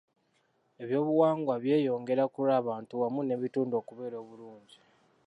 [0.83, 4.79] Ebyobuwangwa byeyongera ku lw'abantu wamu n'ebitundu okubeera obulungi.